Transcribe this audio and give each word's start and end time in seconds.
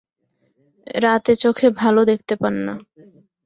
রাতে 0.97 1.33
চোখে 1.43 1.67
ভালো 1.81 2.01
দেখতে 2.11 2.33
পান 2.41 2.55
না। 2.65 2.73